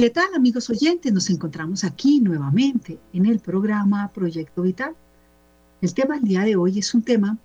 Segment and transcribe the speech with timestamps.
[0.00, 1.12] ¿Qué tal amigos oyentes?
[1.12, 4.94] Nos encontramos aquí nuevamente en el programa Proyecto Vital.
[5.82, 7.36] El tema del día de hoy es un tema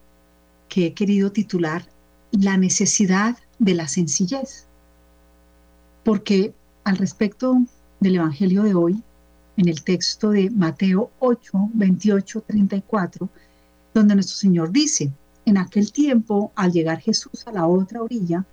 [0.70, 1.84] que he querido titular
[2.32, 4.68] La necesidad de la sencillez.
[6.06, 6.54] Porque
[6.86, 7.58] al respecto
[8.00, 9.04] del Evangelio de hoy,
[9.58, 13.28] en el texto de Mateo 8, 28, 34,
[13.94, 15.12] donde nuestro Señor dice,
[15.44, 18.46] en aquel tiempo, al llegar Jesús a la otra orilla,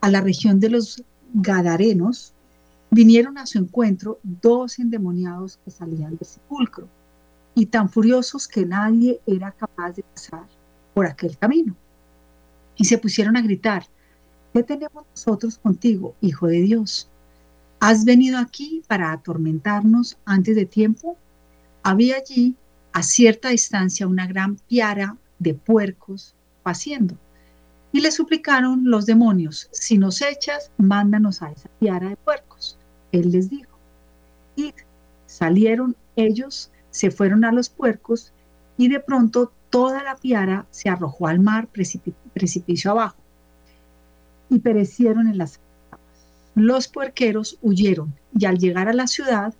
[0.00, 2.32] a la región de los Gadarenos,
[2.90, 6.88] vinieron a su encuentro dos endemoniados que salían del sepulcro,
[7.54, 10.46] y tan furiosos que nadie era capaz de pasar
[10.94, 11.74] por aquel camino.
[12.76, 13.84] Y se pusieron a gritar,
[14.52, 17.08] ¿qué tenemos nosotros contigo, Hijo de Dios?
[17.80, 21.16] ¿Has venido aquí para atormentarnos antes de tiempo?
[21.82, 22.56] Había allí,
[22.92, 27.16] a cierta distancia, una gran piara de puercos paciendo.
[27.92, 32.78] Y le suplicaron los demonios, si nos echas, mándanos a esa piara de puercos.
[33.12, 33.70] Él les dijo,
[34.56, 34.74] y
[35.26, 38.32] salieron ellos, se fueron a los puercos,
[38.76, 43.16] y de pronto toda la piara se arrojó al mar precipicio abajo,
[44.48, 46.00] y perecieron en las aguas.
[46.54, 49.54] Los puerqueros huyeron, y al llegar a la ciudad,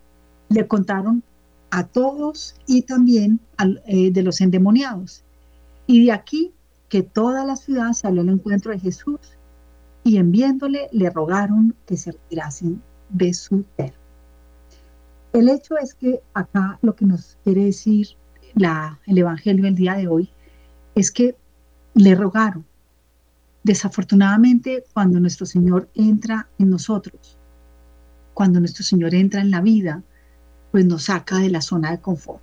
[0.48, 1.22] le contaron
[1.70, 3.40] a todos y también
[3.86, 5.22] eh, de los endemoniados.
[5.86, 6.52] Y de aquí
[6.88, 9.20] que toda la ciudad salió al encuentro de Jesús
[10.02, 13.92] y en viéndole le rogaron que se retirasen de su ser.
[15.32, 18.08] El hecho es que acá lo que nos quiere decir
[18.54, 20.30] la, el Evangelio el día de hoy
[20.94, 21.36] es que
[21.94, 22.64] le rogaron.
[23.62, 27.38] Desafortunadamente, cuando nuestro Señor entra en nosotros,
[28.34, 30.02] cuando nuestro Señor entra en la vida,
[30.72, 32.42] pues nos saca de la zona de confort.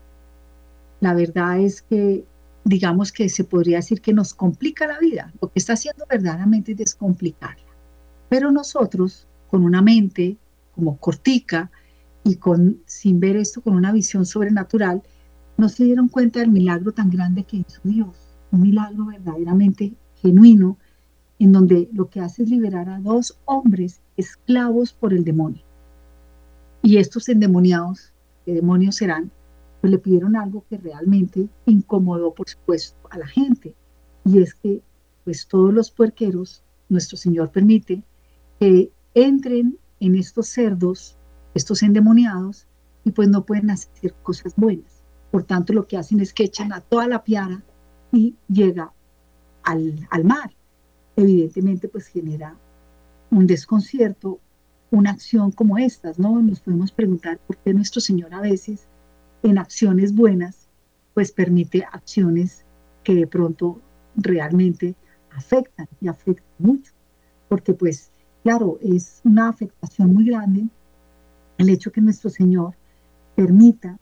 [1.00, 2.26] La verdad es que
[2.64, 5.34] digamos que se podría decir que nos complica la vida.
[5.42, 7.64] Lo que está haciendo verdaderamente es descomplicarla.
[8.30, 10.38] Pero nosotros, con una mente
[10.78, 11.70] como cortica
[12.24, 15.04] y con, sin ver esto con una visión sobrenatural,
[15.58, 18.16] no se dieron cuenta del milagro tan grande que hizo Dios.
[18.52, 20.78] Un milagro verdaderamente genuino,
[21.40, 25.64] en donde lo que hace es liberar a dos hombres esclavos por el demonio.
[26.82, 28.14] Y estos endemoniados,
[28.46, 29.32] ¿qué demonios serán?
[29.82, 33.76] pues le pidieron algo que realmente incomodó, por supuesto, a la gente.
[34.26, 34.82] Y es que,
[35.24, 38.02] pues todos los puerqueros, nuestro Señor permite
[38.60, 41.18] que entren en estos cerdos,
[41.54, 42.68] estos endemoniados,
[43.04, 45.02] y pues no pueden hacer cosas buenas.
[45.32, 47.64] Por tanto, lo que hacen es que echan a toda la piara
[48.12, 48.92] y llega
[49.64, 50.52] al, al mar.
[51.16, 52.56] Evidentemente, pues genera
[53.32, 54.40] un desconcierto,
[54.92, 56.42] una acción como estas, ¿no?
[56.42, 58.88] Nos podemos preguntar por qué nuestro Señor a veces
[59.44, 60.68] en acciones buenas,
[61.14, 62.66] pues permite acciones
[63.04, 63.82] que de pronto
[64.16, 64.96] realmente
[65.32, 66.94] afectan y afectan mucho.
[67.50, 68.12] Porque pues,
[68.48, 70.70] claro, es una afectación muy grande
[71.58, 72.76] el hecho que nuestro Señor
[73.36, 74.00] permita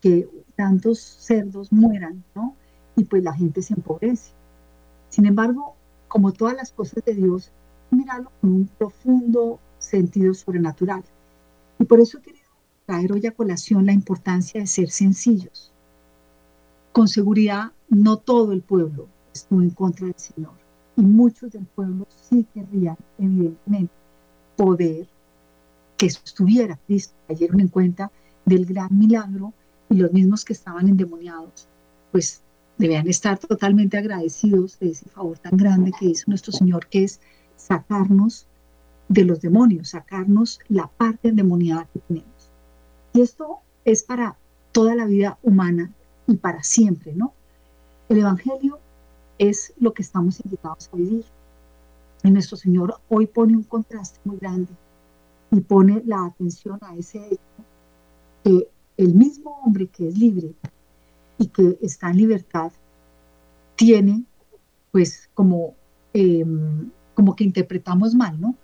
[0.00, 0.26] que
[0.56, 2.56] tantos cerdos mueran, ¿no?
[2.96, 4.32] Y pues la gente se empobrece.
[5.10, 5.76] Sin embargo,
[6.08, 7.52] como todas las cosas de Dios,
[7.90, 11.04] mirarlo con un profundo sentido sobrenatural.
[11.78, 12.48] Y por eso querido
[12.86, 15.70] traer hoy a colación la importancia de ser sencillos.
[16.92, 20.61] Con seguridad, no todo el pueblo estuvo en contra del Señor
[20.96, 23.94] y muchos del pueblo sí querrían, evidentemente,
[24.56, 25.06] poder
[25.96, 28.10] que estuviera Cristo, cayeron en cuenta
[28.44, 29.52] del gran milagro
[29.88, 31.68] y los mismos que estaban endemoniados,
[32.10, 32.42] pues
[32.78, 37.20] debían estar totalmente agradecidos de ese favor tan grande que hizo nuestro Señor, que es
[37.56, 38.46] sacarnos
[39.08, 42.50] de los demonios, sacarnos la parte endemoniada que tenemos.
[43.14, 44.36] Y esto es para
[44.72, 45.92] toda la vida humana
[46.26, 47.34] y para siempre, ¿no?
[48.08, 48.80] El Evangelio
[49.42, 51.24] es lo que estamos invitados a vivir.
[52.22, 54.70] Y nuestro Señor hoy pone un contraste muy grande
[55.50, 57.64] y pone la atención a ese hecho
[58.44, 60.54] que el mismo hombre que es libre
[61.38, 62.70] y que está en libertad
[63.74, 64.24] tiene,
[64.92, 65.74] pues, como,
[66.12, 68.54] em, como que interpretamos mal, ¿no?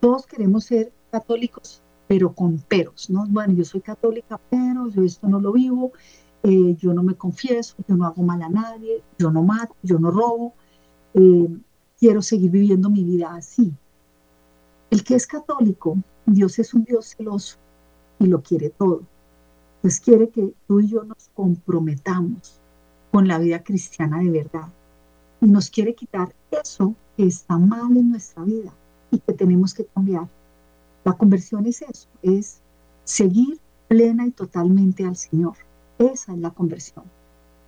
[0.00, 3.26] Todos queremos ser católicos pero con peros, ¿no?
[3.28, 5.92] Bueno, yo soy católica, pero yo esto no lo vivo,
[6.44, 9.98] eh, yo no me confieso, yo no hago mal a nadie, yo no mato, yo
[9.98, 10.54] no robo,
[11.14, 11.48] eh,
[11.98, 13.72] quiero seguir viviendo mi vida así.
[14.90, 17.56] El que es católico, Dios es un Dios celoso
[18.18, 19.02] y lo quiere todo.
[19.82, 22.60] Pues quiere que tú y yo nos comprometamos
[23.10, 24.68] con la vida cristiana de verdad.
[25.40, 28.72] Y nos quiere quitar eso que está mal en nuestra vida
[29.10, 30.28] y que tenemos que cambiar
[31.04, 32.62] la conversión es eso, es
[33.04, 35.54] seguir plena y totalmente al Señor.
[35.98, 37.04] Esa es la conversión.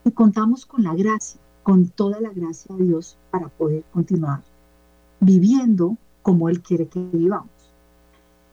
[0.05, 4.43] Y contamos con la gracia, con toda la gracia de Dios para poder continuar
[5.20, 7.50] viviendo como Él quiere que vivamos.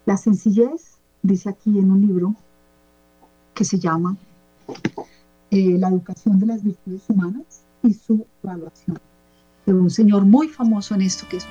[0.05, 2.35] La sencillez dice aquí en un libro
[3.53, 4.17] que se llama
[5.51, 8.99] eh, La educación de las virtudes humanas y su evaluación,
[9.65, 11.47] de un señor muy famoso en esto que es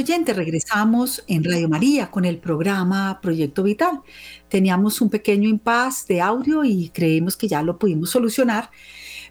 [0.00, 4.00] oyentes, regresamos en Radio María con el programa Proyecto Vital.
[4.48, 8.70] Teníamos un pequeño impas de audio y creemos que ya lo pudimos solucionar.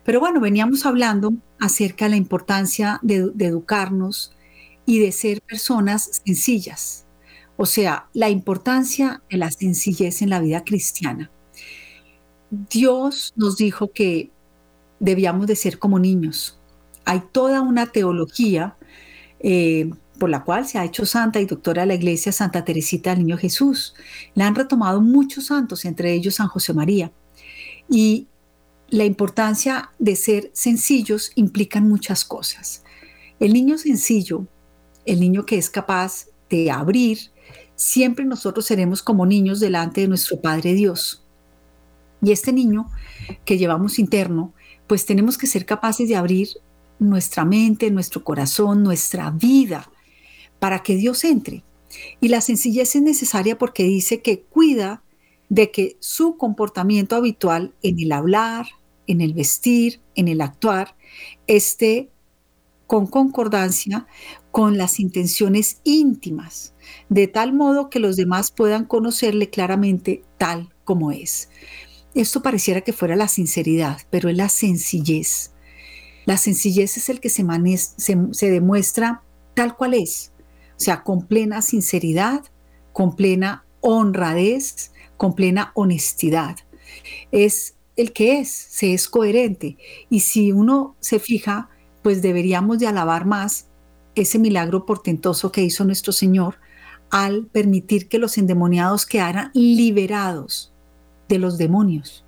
[0.03, 4.35] Pero bueno, veníamos hablando acerca de la importancia de, de educarnos
[4.85, 7.07] y de ser personas sencillas.
[7.57, 11.31] O sea, la importancia de la sencillez en la vida cristiana.
[12.51, 14.29] Dios nos dijo que
[14.99, 16.59] debíamos de ser como niños.
[17.05, 18.75] Hay toda una teología
[19.39, 19.89] eh,
[20.19, 23.19] por la cual se ha hecho santa y doctora de la Iglesia Santa Teresita del
[23.19, 23.95] Niño Jesús.
[24.35, 27.11] La han retomado muchos santos, entre ellos San José María.
[27.89, 28.27] Y
[28.89, 32.83] la importancia de ser sencillos implican muchas cosas.
[33.39, 34.45] El niño sencillo,
[35.05, 37.17] el niño que es capaz de abrir,
[37.75, 41.23] siempre nosotros seremos como niños delante de nuestro Padre Dios.
[42.21, 42.91] Y este niño
[43.45, 44.53] que llevamos interno,
[44.87, 46.49] pues tenemos que ser capaces de abrir
[46.99, 49.89] nuestra mente, nuestro corazón, nuestra vida
[50.59, 51.63] para que Dios entre.
[52.19, 55.03] Y la sencillez es necesaria porque dice que cuida
[55.49, 58.67] de que su comportamiento habitual en el hablar,
[59.07, 60.95] en el vestir, en el actuar,
[61.47, 62.11] esté
[62.85, 64.07] con concordancia
[64.51, 66.73] con las intenciones íntimas,
[67.09, 71.49] de tal modo que los demás puedan conocerle claramente tal como es.
[72.15, 75.51] Esto pareciera que fuera la sinceridad, pero es la sencillez.
[76.25, 77.45] La sencillez es el que se,
[77.97, 79.23] se demuestra
[79.53, 80.31] tal cual es,
[80.81, 82.43] sea, con plena sinceridad,
[82.93, 86.57] con plena honradez, con plena honestidad.
[87.31, 89.77] Es el que es, se es coherente.
[90.09, 91.69] Y si uno se fija,
[92.01, 93.67] pues deberíamos de alabar más
[94.15, 96.55] ese milagro portentoso que hizo nuestro Señor
[97.09, 100.71] al permitir que los endemoniados quedaran liberados
[101.27, 102.23] de los demonios.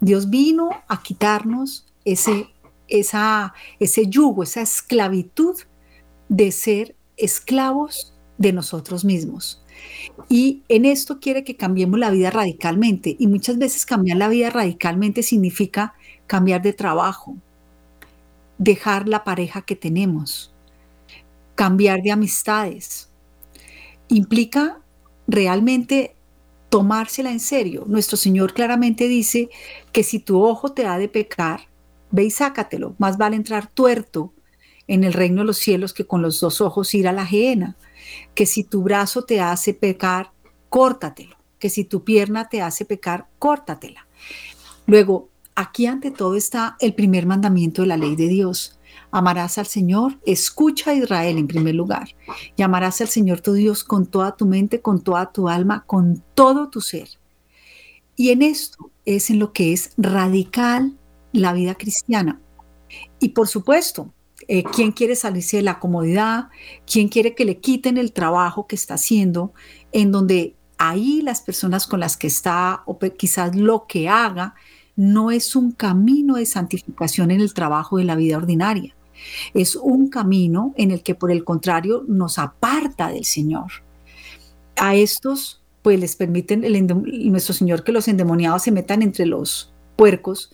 [0.00, 2.48] Dios vino a quitarnos ese,
[2.88, 5.56] ese yugo, esa esclavitud
[6.28, 9.62] de ser esclavos de nosotros mismos.
[10.28, 13.16] Y en esto quiere que cambiemos la vida radicalmente.
[13.18, 15.94] Y muchas veces cambiar la vida radicalmente significa
[16.26, 17.36] cambiar de trabajo,
[18.58, 20.52] dejar la pareja que tenemos,
[21.54, 23.10] cambiar de amistades.
[24.08, 24.80] Implica
[25.26, 26.14] realmente
[26.68, 27.84] tomársela en serio.
[27.86, 29.48] Nuestro Señor claramente dice
[29.92, 31.68] que si tu ojo te da de pecar,
[32.10, 32.94] ve y sácatelo.
[32.98, 34.32] Más vale entrar tuerto
[34.88, 37.76] en el reino de los cielos que con los dos ojos ir a la ajena,
[38.34, 40.32] que si tu brazo te hace pecar,
[40.68, 44.06] córtatelo, que si tu pierna te hace pecar, córtatela.
[44.86, 48.78] Luego, aquí ante todo está el primer mandamiento de la ley de Dios.
[49.10, 52.08] Amarás al Señor, escucha a Israel en primer lugar,
[52.56, 56.22] y amarás al Señor tu Dios con toda tu mente, con toda tu alma, con
[56.34, 57.08] todo tu ser.
[58.16, 60.98] Y en esto es en lo que es radical
[61.32, 62.40] la vida cristiana.
[63.20, 64.12] Y por supuesto,
[64.48, 66.48] eh, ¿quién quiere salirse de la comodidad?
[66.90, 69.52] ¿Quién quiere que le quiten el trabajo que está haciendo?
[69.92, 74.54] En donde ahí las personas con las que está, o quizás lo que haga,
[74.96, 78.96] no es un camino de santificación en el trabajo de la vida ordinaria.
[79.52, 83.70] Es un camino en el que, por el contrario, nos aparta del Señor.
[84.76, 86.64] A estos, pues les permiten
[87.30, 90.52] nuestro Señor que los endemoniados se metan entre los puercos.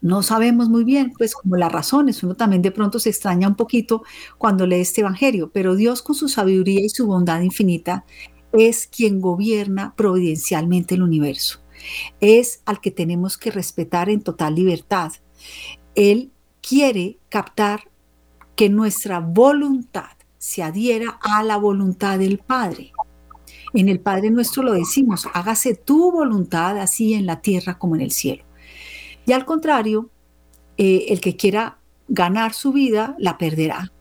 [0.00, 2.22] No sabemos muy bien, pues, como las razones.
[2.22, 4.02] Uno también de pronto se extraña un poquito
[4.38, 8.04] cuando lee este Evangelio, pero Dios con su sabiduría y su bondad infinita
[8.52, 11.60] es quien gobierna providencialmente el universo.
[12.20, 15.12] Es al que tenemos que respetar en total libertad.
[15.94, 16.30] Él
[16.60, 17.90] quiere captar
[18.56, 22.92] que nuestra voluntad se adhiera a la voluntad del Padre.
[23.72, 28.02] En el Padre nuestro lo decimos, hágase tu voluntad así en la tierra como en
[28.02, 28.44] el cielo.
[29.26, 30.10] Y al contrario,
[30.76, 33.92] eh, el que quiera ganar su vida la perderá,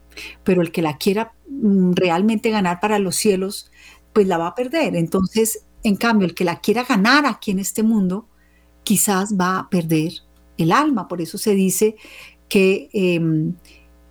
[0.43, 3.71] pero el que la quiera mm, realmente ganar para los cielos,
[4.13, 4.95] pues la va a perder.
[4.95, 8.27] Entonces, en cambio, el que la quiera ganar aquí en este mundo,
[8.83, 10.13] quizás va a perder
[10.57, 11.07] el alma.
[11.07, 11.95] Por eso se dice
[12.47, 13.55] que em,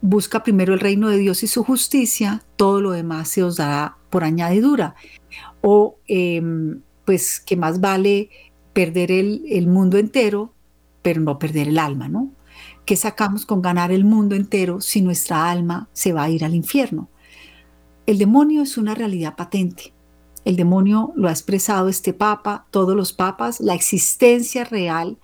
[0.01, 3.97] busca primero el reino de Dios y su justicia, todo lo demás se os dará
[4.11, 4.95] por añadidura.
[5.61, 8.31] O em, pues que más vale
[8.73, 10.55] perder el, el, mundo entero,
[11.09, 12.31] pero no perder el alma, ¿no?
[12.85, 16.55] ¿Qué sacamos con ganar el mundo entero si nuestra alma se va a ir al
[16.55, 17.09] infierno?
[18.05, 19.95] El demonio es una realidad patente.
[20.45, 25.17] El demonio lo ha expresado este papa, todos los papas, la existencia real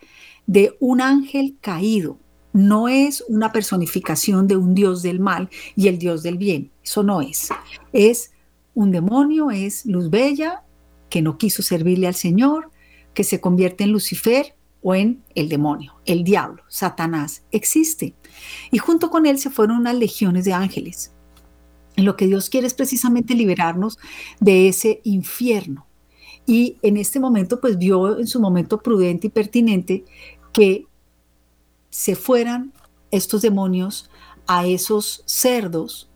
[0.47, 2.19] de un ángel caído,
[2.55, 6.71] no es una personificación de un dios del mal y el dios del bien.
[6.83, 7.51] Eso no es.
[7.93, 8.31] Es
[8.73, 10.63] un demonio, es luz bella
[11.11, 12.71] que no quiso servirle al Señor,
[13.13, 17.43] que se convierte en Lucifer o en el demonio, el diablo, Satanás.
[17.51, 18.15] Existe.
[18.71, 21.11] Y junto con él se fueron unas legiones de ángeles.
[21.97, 23.99] Lo que Dios quiere es precisamente liberarnos
[24.41, 25.87] de ese infierno.
[26.47, 30.05] Y en este momento, pues vio en su momento prudente y pertinente
[30.53, 30.87] que
[31.89, 32.75] se fueran
[33.11, 34.11] estos demonios
[34.47, 36.11] a esos cerdos.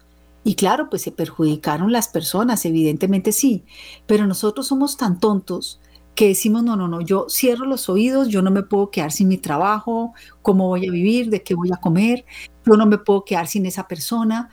[0.44, 3.64] Y claro, pues se perjudicaron las personas, evidentemente sí,
[4.06, 5.80] pero nosotros somos tan tontos
[6.18, 9.28] que decimos, no, no, no, yo cierro los oídos, yo no me puedo quedar sin
[9.28, 12.24] mi trabajo, cómo voy a vivir, de qué voy a comer,
[12.66, 14.50] yo no me puedo quedar sin esa persona.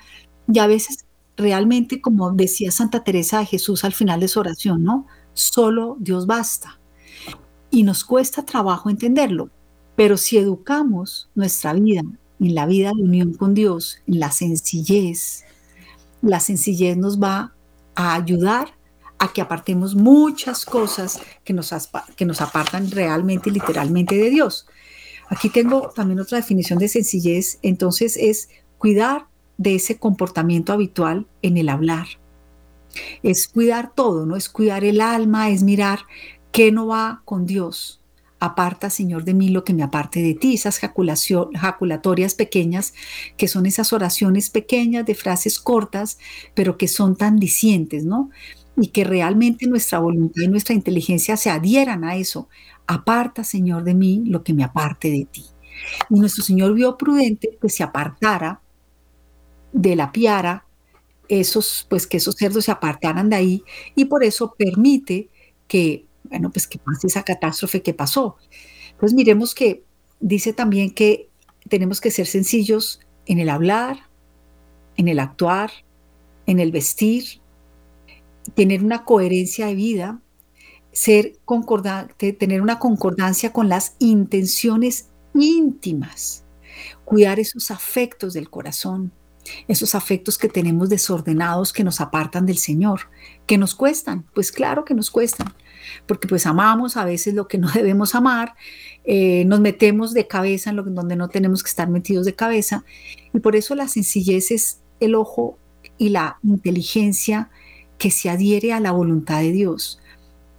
[0.47, 4.83] Y a veces realmente, como decía Santa Teresa de Jesús al final de su oración,
[4.83, 5.07] ¿no?
[5.33, 6.79] Solo Dios basta.
[7.71, 9.49] Y nos cuesta trabajo entenderlo.
[9.95, 12.03] Pero si educamos nuestra vida
[12.39, 15.45] en la vida de unión con Dios, en la sencillez,
[16.21, 17.55] la sencillez nos va
[17.95, 18.74] a ayudar
[19.25, 21.73] a que apartemos muchas cosas que nos,
[22.15, 24.67] que nos apartan realmente y literalmente de Dios.
[25.29, 29.27] Aquí tengo también otra definición de sencillez, entonces es cuidar
[29.57, 32.07] de ese comportamiento habitual en el hablar.
[33.23, 35.99] Es cuidar todo, no es cuidar el alma, es mirar
[36.51, 37.99] qué no va con Dios,
[38.45, 42.93] Aparta, Señor, de mí lo que me aparte de ti, esas jaculatorias pequeñas,
[43.37, 46.19] que son esas oraciones pequeñas de frases cortas,
[46.53, 48.29] pero que son tan dicientes, ¿no?
[48.77, 52.49] Y que realmente nuestra voluntad y nuestra inteligencia se adhieran a eso.
[52.87, 55.45] Aparta, Señor, de mí lo que me aparte de ti.
[56.09, 58.61] Y nuestro Señor vio prudente que se apartara
[59.71, 60.65] de la piara,
[61.27, 63.63] esos, pues que esos cerdos se apartaran de ahí,
[63.95, 65.29] y por eso permite
[65.67, 68.37] que bueno, pues que pase esa catástrofe que pasó.
[68.99, 69.83] Pues miremos que
[70.19, 71.29] dice también que
[71.69, 73.97] tenemos que ser sencillos en el hablar,
[74.97, 75.71] en el actuar,
[76.45, 77.41] en el vestir,
[78.53, 80.21] tener una coherencia de vida,
[80.91, 86.45] ser concordante, tener una concordancia con las intenciones íntimas,
[87.03, 89.11] cuidar esos afectos del corazón,
[89.67, 93.01] esos afectos que tenemos desordenados que nos apartan del Señor,
[93.45, 95.53] que nos cuestan, pues claro que nos cuestan,
[96.07, 98.55] porque pues amamos a veces lo que no debemos amar,
[99.03, 102.85] eh, nos metemos de cabeza en lo donde no tenemos que estar metidos de cabeza,
[103.33, 105.59] y por eso la sencillez es el ojo
[105.97, 107.49] y la inteligencia
[107.97, 109.99] que se adhiere a la voluntad de Dios,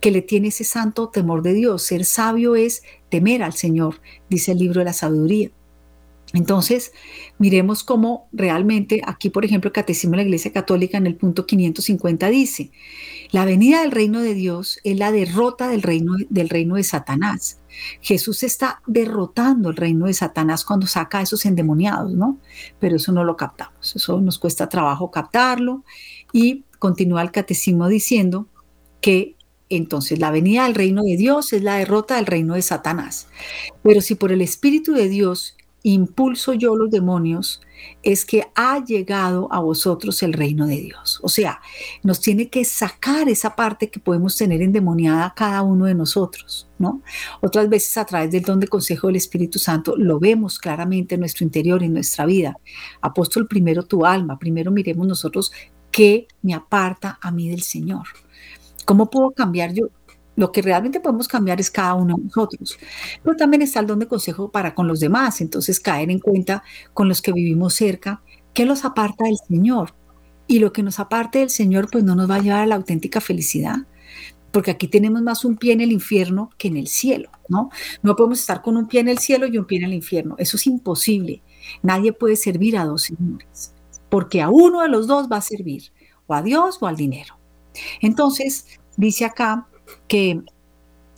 [0.00, 1.82] que le tiene ese santo temor de Dios.
[1.82, 5.50] Ser sabio es temer al Señor, dice el libro de la sabiduría.
[6.32, 6.92] Entonces,
[7.38, 11.46] miremos cómo realmente aquí, por ejemplo, el Catecismo de la Iglesia Católica en el punto
[11.46, 12.72] 550 dice,
[13.30, 17.60] la venida del reino de Dios es la derrota del reino, del reino de Satanás.
[18.00, 22.38] Jesús está derrotando el reino de Satanás cuando saca a esos endemoniados, ¿no?
[22.80, 25.84] Pero eso no lo captamos, eso nos cuesta trabajo captarlo
[26.32, 28.47] y continúa el catecismo diciendo
[29.00, 29.37] que
[29.68, 33.28] entonces la venida del reino de Dios es la derrota del reino de Satanás.
[33.83, 37.61] Pero si por el Espíritu de Dios impulso yo los demonios,
[38.02, 41.21] es que ha llegado a vosotros el reino de Dios.
[41.23, 41.61] O sea,
[42.02, 47.02] nos tiene que sacar esa parte que podemos tener endemoniada cada uno de nosotros, ¿no?
[47.40, 51.21] Otras veces a través del don de consejo del Espíritu Santo lo vemos claramente en
[51.21, 52.59] nuestro interior, en nuestra vida.
[53.00, 55.52] Apóstol, primero tu alma, primero miremos nosotros
[55.96, 58.06] qué me aparta a mí del Señor.
[58.84, 59.88] ¿Cómo puedo cambiar yo?
[60.36, 62.78] Lo que realmente podemos cambiar es cada uno de nosotros.
[63.22, 65.40] Pero también está el don de consejo para con los demás.
[65.40, 66.62] Entonces, caer en cuenta
[66.92, 68.20] con los que vivimos cerca,
[68.52, 69.94] qué los aparta del Señor.
[70.46, 72.74] Y lo que nos aparte del Señor, pues no nos va a llevar a la
[72.74, 73.76] auténtica felicidad.
[74.50, 77.70] Porque aquí tenemos más un pie en el infierno que en el cielo, ¿no?
[78.02, 80.34] No podemos estar con un pie en el cielo y un pie en el infierno.
[80.36, 81.42] Eso es imposible.
[81.82, 83.75] Nadie puede servir a dos señores.
[84.08, 85.92] Porque a uno de los dos va a servir,
[86.26, 87.36] o a Dios o al dinero.
[88.00, 89.66] Entonces, dice acá
[90.08, 90.42] que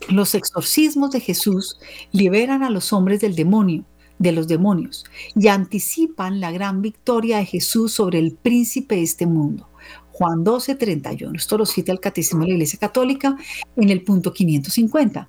[0.09, 1.78] los exorcismos de Jesús
[2.12, 3.85] liberan a los hombres del demonio,
[4.18, 5.04] de los demonios,
[5.35, 9.68] y anticipan la gran victoria de Jesús sobre el príncipe de este mundo.
[10.12, 11.37] Juan 12, 31.
[11.37, 13.37] Esto lo cita el Catecismo de la Iglesia Católica
[13.76, 15.28] en el punto 550.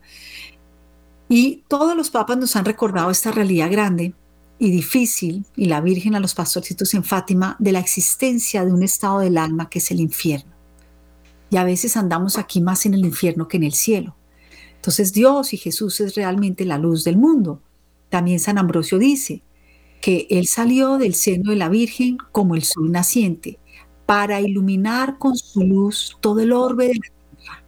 [1.27, 4.13] Y todos los papas nos han recordado esta realidad grande
[4.59, 8.83] y difícil, y la Virgen a los pastorcitos en Fátima, de la existencia de un
[8.83, 10.59] estado del alma que es el infierno
[11.49, 14.15] y a veces andamos aquí más en el infierno que en el cielo.
[14.75, 17.61] Entonces Dios y Jesús es realmente la luz del mundo.
[18.09, 19.43] También San Ambrosio dice
[20.01, 23.59] que Él salió del seno de la Virgen como el sol naciente
[24.05, 27.63] para iluminar con su luz todo el orbe de la tierra.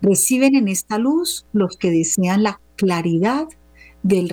[0.00, 3.46] Reciben en esta luz los que desean la claridad
[4.02, 4.28] del,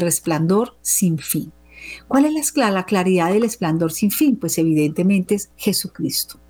[0.00, 1.52] resplandor sin fin.
[2.08, 4.36] ¿Cuál es la, la claridad del resplandor sin fin?
[4.36, 6.40] Pues evidentemente es Jesucristo.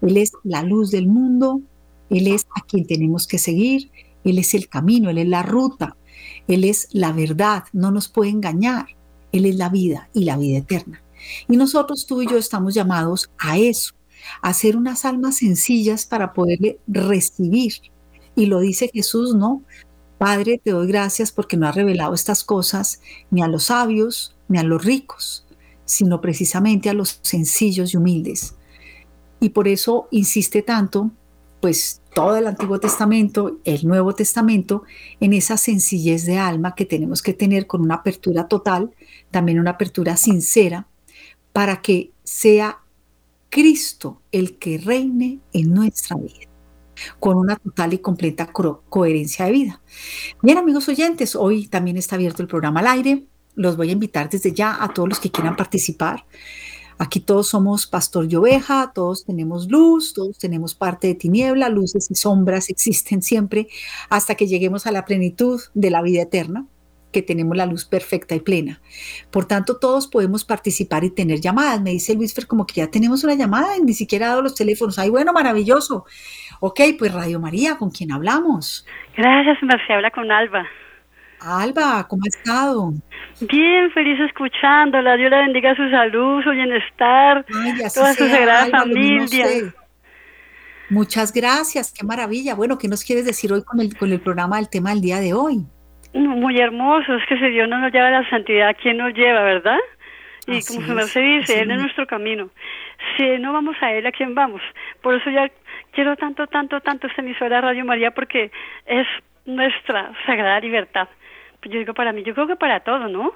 [0.00, 1.62] Él es la luz del mundo,
[2.10, 3.90] Él es a quien tenemos que seguir,
[4.24, 5.96] Él es el camino, Él es la ruta,
[6.48, 8.86] Él es la verdad, no nos puede engañar,
[9.32, 11.02] Él es la vida y la vida eterna.
[11.48, 13.94] Y nosotros, tú y yo, estamos llamados a eso,
[14.42, 17.74] a ser unas almas sencillas para poderle recibir.
[18.36, 19.62] Y lo dice Jesús, ¿no?
[20.24, 24.56] Padre, te doy gracias porque no has revelado estas cosas ni a los sabios ni
[24.56, 25.46] a los ricos,
[25.84, 28.54] sino precisamente a los sencillos y humildes.
[29.38, 31.10] Y por eso insiste tanto,
[31.60, 34.84] pues todo el Antiguo Testamento, el Nuevo Testamento,
[35.20, 38.92] en esa sencillez de alma que tenemos que tener con una apertura total,
[39.30, 40.88] también una apertura sincera,
[41.52, 42.78] para que sea
[43.50, 46.53] Cristo el que reine en nuestra vida
[47.20, 48.50] con una total y completa
[48.88, 49.80] coherencia de vida.
[50.42, 53.24] Bien, amigos oyentes, hoy también está abierto el programa al aire.
[53.54, 56.24] Los voy a invitar desde ya a todos los que quieran participar.
[56.98, 62.08] Aquí todos somos pastor y oveja, todos tenemos luz, todos tenemos parte de tiniebla, luces
[62.10, 63.68] y sombras existen siempre
[64.08, 66.66] hasta que lleguemos a la plenitud de la vida eterna,
[67.10, 68.80] que tenemos la luz perfecta y plena.
[69.30, 71.80] Por tanto, todos podemos participar y tener llamadas.
[71.80, 74.42] Me dice Luis Fer como que ya tenemos una llamada y ni siquiera ha dado
[74.42, 74.98] los teléfonos.
[74.98, 76.04] Ay, bueno, maravilloso.
[76.66, 78.86] Ok, pues Radio María, ¿con quién hablamos?
[79.14, 80.66] Gracias, Marcia, habla con Alba.
[81.38, 82.90] Alba, ¿cómo ha estado?
[83.42, 85.14] Bien, feliz escuchándola.
[85.18, 87.44] Dios la bendiga su salud, su bienestar,
[87.94, 89.46] toda su sagrada familia.
[90.88, 92.54] Muchas gracias, qué maravilla.
[92.54, 95.20] Bueno, ¿qué nos quieres decir hoy con el, con el programa del tema del día
[95.20, 95.66] de hoy?
[96.14, 99.42] Muy hermoso, es que si Dios no nos lleva a la santidad, ¿quién nos lleva,
[99.42, 99.80] verdad?
[100.46, 102.48] Y como se dice, Él es nuestro camino.
[103.18, 104.62] Si no vamos a Él, ¿a quién vamos?
[105.02, 105.50] Por eso ya
[105.94, 108.50] quiero tanto, tanto, tanto esta emisora Radio María, porque
[108.86, 109.06] es
[109.46, 111.08] nuestra sagrada libertad
[111.68, 113.32] yo digo para mí, yo creo que para todo, ¿no?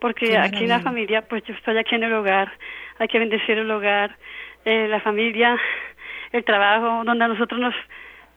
[0.00, 2.52] Porque aquí en la familia, pues yo estoy aquí en el hogar,
[2.98, 4.16] hay que bendecir el hogar,
[4.64, 5.56] eh, la familia,
[6.32, 7.74] el trabajo, donde a nosotros nos,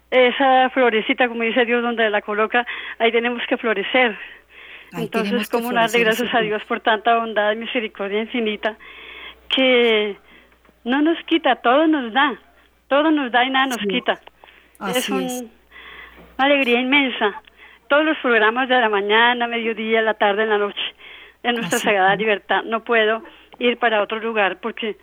[0.10, 2.65] esa florecita, como dice Dios, donde la coloca,
[2.97, 4.17] ahí tenemos que florecer.
[4.93, 8.75] Entonces, como darle gracias a Dios por tanta bondad y misericordia infinita,
[9.47, 10.17] que
[10.84, 12.39] no nos quita, todo nos da,
[12.91, 14.19] todo nos da y nada nos quita.
[14.93, 15.49] es, una
[16.38, 17.41] alegría inmensa
[17.88, 20.82] todos los programas de la mañana, mediodía, la tarde, en la noche,
[21.41, 22.63] en nuestra sagrada libertad.
[22.63, 23.23] No puedo
[23.60, 24.97] ir para otro lugar porque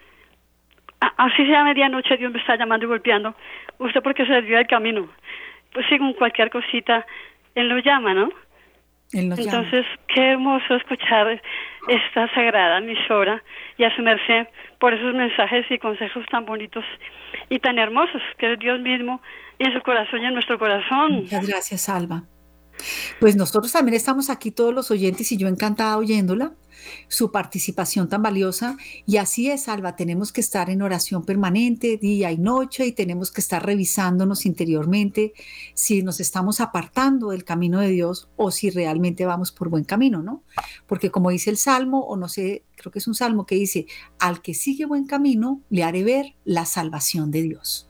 [1.16, 3.34] así sea medianoche, Dios me está llamando y golpeando.
[3.78, 5.08] Usted porque se desvió del camino.
[5.72, 7.06] Pues según cualquier cosita,
[7.54, 8.28] Él lo llama, ¿no?
[9.12, 11.40] Entonces, qué hermoso escuchar
[11.88, 13.42] esta sagrada emisora
[13.78, 16.84] y a su merced por esos mensajes y consejos tan bonitos
[17.48, 19.22] y tan hermosos que es Dios mismo
[19.58, 21.12] y en su corazón y en nuestro corazón.
[21.12, 22.24] Muchas gracias, Alba.
[23.20, 26.54] Pues nosotros también estamos aquí todos los oyentes y yo encantada oyéndola
[27.08, 28.76] su participación tan valiosa.
[29.06, 33.30] Y así es, Alba, tenemos que estar en oración permanente día y noche y tenemos
[33.30, 35.32] que estar revisándonos interiormente
[35.74, 40.22] si nos estamos apartando del camino de Dios o si realmente vamos por buen camino,
[40.22, 40.42] ¿no?
[40.86, 43.86] Porque como dice el Salmo, o no sé, creo que es un Salmo que dice,
[44.18, 47.87] al que sigue buen camino, le haré ver la salvación de Dios.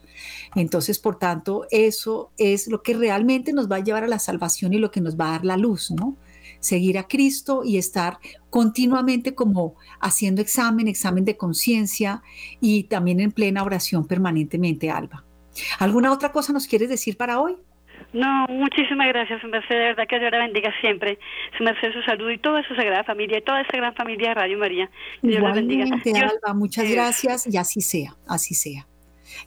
[0.55, 4.73] Entonces, por tanto, eso es lo que realmente nos va a llevar a la salvación
[4.73, 6.17] y lo que nos va a dar la luz, ¿no?
[6.61, 8.19] seguir a Cristo y estar
[8.51, 12.23] continuamente como haciendo examen, examen de conciencia
[12.61, 15.25] y también en plena oración permanentemente, Alba.
[15.79, 17.57] ¿Alguna otra cosa nos quieres decir para hoy?
[18.13, 21.19] No, muchísimas gracias, su merced, de verdad que Dios la bendiga siempre,
[21.57, 24.35] su merced, su salud y toda su sagrada familia y toda esa gran familia de
[24.35, 24.91] Radio María.
[25.21, 25.85] Dios la bendiga.
[25.85, 28.87] Alba, muchas gracias y así sea, así sea.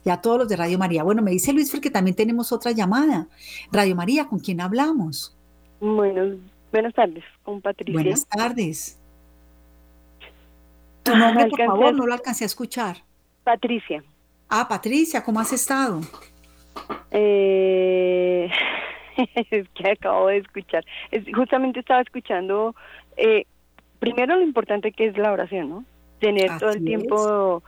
[0.04, 1.02] Y a todos los de Radio María.
[1.02, 3.26] Bueno, me dice Luis que también tenemos otra llamada.
[3.70, 5.36] Radio María, ¿con quién hablamos?
[5.80, 6.36] Bueno,
[6.72, 7.92] Buenas tardes, con Patricia.
[7.92, 8.98] Buenas tardes.
[11.02, 12.96] Tu nombre, por favor, no lo alcancé a escuchar.
[13.44, 14.02] Patricia.
[14.48, 16.00] Ah, Patricia, ¿cómo has estado?
[17.10, 18.50] Eh,
[19.50, 20.84] es que acabo de escuchar.
[21.34, 22.74] justamente estaba escuchando,
[23.18, 23.44] eh,
[23.98, 25.84] primero lo importante que es la oración, ¿no?
[26.20, 27.62] Tener todo el tiempo,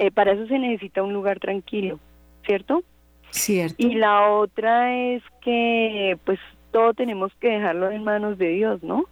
[0.00, 2.00] eh, para eso se necesita un lugar tranquilo,
[2.46, 2.82] ¿cierto?
[3.28, 3.74] Cierto.
[3.76, 6.38] Y la otra es que, pues,
[6.70, 9.04] todo tenemos que dejarlo en manos de Dios, ¿no?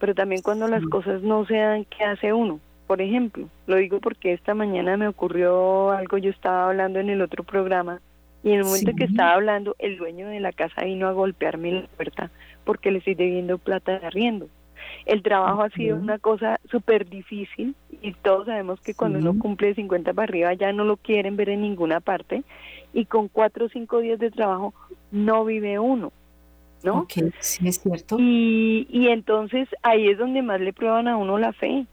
[0.00, 2.58] Pero también cuando las cosas no se dan, ¿qué hace uno?
[2.86, 7.20] Por ejemplo, lo digo porque esta mañana me ocurrió algo, yo estaba hablando en el
[7.20, 8.00] otro programa
[8.42, 11.82] y en el momento que estaba hablando, el dueño de la casa vino a golpearme
[11.82, 12.30] la puerta
[12.64, 14.48] porque le estoy debiendo plata de arriendo.
[15.06, 19.74] El trabajo ha sido una cosa súper difícil y todos sabemos que cuando uno cumple
[19.74, 22.42] 50 para arriba ya no lo quieren ver en ninguna parte
[22.92, 24.74] y con cuatro o cinco días de trabajo
[25.10, 26.12] no vive uno.
[26.82, 27.06] ¿no?
[27.40, 28.16] sí, es cierto.
[28.18, 31.86] Y, y entonces ahí es donde más le prueban a uno la fe.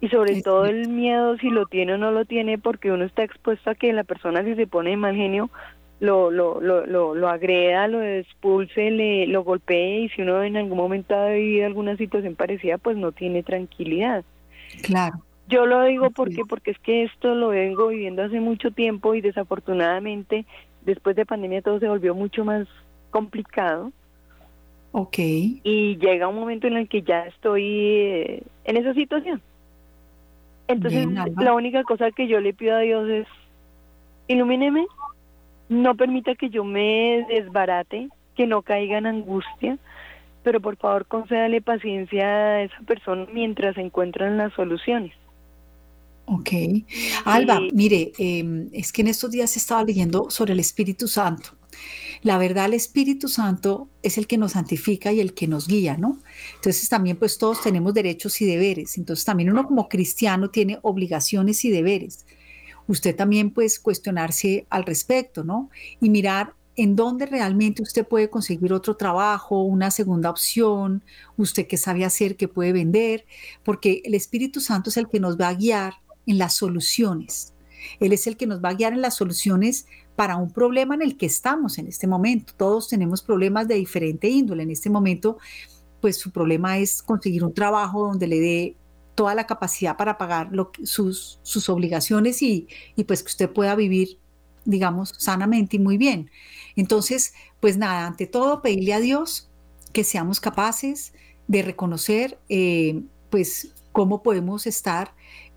[0.00, 3.22] Y sobre todo el miedo si lo tiene o no lo tiene, porque uno está
[3.22, 5.48] expuesto a que la persona si se pone de mal genio
[6.00, 10.56] lo, lo, lo, lo, lo agreda, lo expulse, le, lo golpee y si uno en
[10.56, 14.24] algún momento ha vivido alguna situación parecida, pues no tiene tranquilidad.
[14.82, 15.20] Claro.
[15.48, 19.20] Yo lo digo porque porque es que esto lo vengo viviendo hace mucho tiempo y
[19.20, 20.46] desafortunadamente
[20.84, 22.66] después de pandemia todo se volvió mucho más
[23.10, 23.92] complicado.
[24.92, 25.18] Ok.
[25.18, 29.42] Y llega un momento en el que ya estoy eh, en esa situación.
[30.66, 33.26] Entonces, la única cosa que yo le pido a Dios es,
[34.28, 34.86] ilumíneme,
[35.68, 39.78] no permita que yo me desbarate, que no caiga en angustia,
[40.42, 45.12] pero por favor concédale paciencia a esa persona mientras se encuentran las soluciones.
[46.26, 46.50] Ok.
[47.24, 51.50] Alba, mire, em, es que en estos días estaba leyendo sobre el Espíritu Santo
[52.24, 55.98] la verdad, el Espíritu Santo es el que nos santifica y el que nos guía,
[55.98, 56.18] ¿no?
[56.54, 58.96] Entonces también pues todos tenemos derechos y deberes.
[58.96, 62.24] Entonces también uno como cristiano tiene obligaciones y deberes.
[62.86, 65.70] Usted también pues cuestionarse al respecto, ¿no?
[66.00, 71.02] Y mirar en dónde realmente usted puede conseguir otro trabajo, una segunda opción,
[71.36, 73.24] usted qué sabe hacer, qué puede vender,
[73.62, 75.94] porque el Espíritu Santo es el que nos va a guiar
[76.26, 77.54] en las soluciones.
[78.00, 81.02] Él es el que nos va a guiar en las soluciones para un problema en
[81.02, 82.54] el que estamos en este momento.
[82.56, 84.62] Todos tenemos problemas de diferente índole.
[84.62, 85.38] En este momento,
[86.00, 88.76] pues su problema es conseguir un trabajo donde le dé
[89.14, 90.50] toda la capacidad para pagar
[90.84, 94.18] sus, sus obligaciones y, y pues que usted pueda vivir,
[94.64, 96.30] digamos, sanamente y muy bien.
[96.76, 99.50] Entonces, pues nada, ante todo, pedirle a Dios
[99.92, 101.12] que seamos capaces
[101.46, 105.14] de reconocer, eh, pues, cómo podemos estar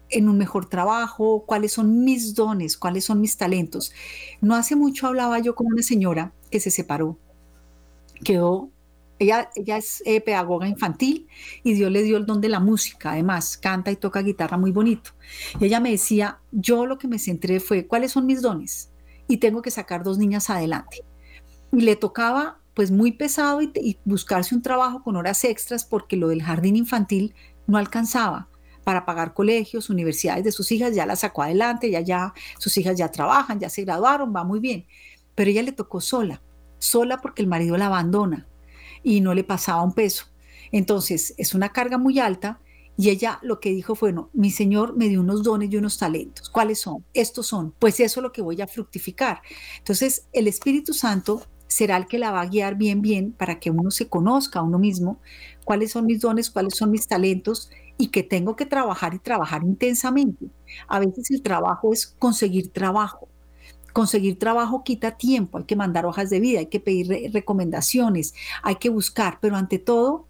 [0.09, 3.91] en un mejor trabajo, cuáles son mis dones, cuáles son mis talentos.
[4.41, 7.17] No hace mucho hablaba yo con una señora que se separó,
[8.23, 8.69] quedó,
[9.19, 11.27] ella, ella es eh, pedagoga infantil
[11.63, 14.71] y Dios le dio el don de la música, además canta y toca guitarra muy
[14.71, 15.11] bonito.
[15.59, 18.91] Y ella me decía, yo lo que me centré fue, ¿cuáles son mis dones?
[19.27, 21.03] Y tengo que sacar dos niñas adelante.
[21.71, 26.27] Y le tocaba pues muy pesado y buscarse un trabajo con horas extras porque lo
[26.27, 27.33] del jardín infantil
[27.65, 28.49] no alcanzaba
[28.83, 32.95] para pagar colegios, universidades de sus hijas, ya la sacó adelante, ya, ya, sus hijas
[32.95, 34.85] ya trabajan, ya se graduaron, va muy bien.
[35.35, 36.41] Pero ella le tocó sola,
[36.77, 38.47] sola porque el marido la abandona
[39.03, 40.25] y no le pasaba un peso.
[40.71, 42.59] Entonces, es una carga muy alta
[42.97, 45.99] y ella lo que dijo fue, no, mi Señor me dio unos dones y unos
[45.99, 46.49] talentos.
[46.49, 47.05] ¿Cuáles son?
[47.13, 47.73] Estos son.
[47.77, 49.41] Pues eso es lo que voy a fructificar.
[49.77, 53.69] Entonces, el Espíritu Santo será el que la va a guiar bien, bien, para que
[53.69, 55.19] uno se conozca a uno mismo,
[55.63, 59.63] cuáles son mis dones, cuáles son mis talentos y que tengo que trabajar y trabajar
[59.63, 60.47] intensamente.
[60.87, 63.29] A veces el trabajo es conseguir trabajo.
[63.97, 68.75] Conseguir trabajo quita tiempo, hay que mandar hojas de vida, hay que pedir recomendaciones, hay
[68.75, 70.27] que buscar, pero ante todo